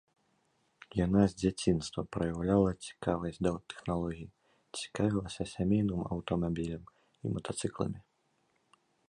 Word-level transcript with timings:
Яна 1.05 1.21
з 1.33 1.35
дзяцінства 1.41 2.01
праяўляла 2.17 2.69
цікавасць 2.87 3.37
да 3.49 3.51
тэхналогій, 3.75 4.31
цікавілася 4.81 5.49
сямейным 5.53 6.01
аўтамабілем 6.17 6.83
і 6.95 7.37
матацыкламі. 7.37 7.99